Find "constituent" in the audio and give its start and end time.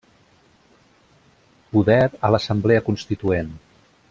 2.91-3.55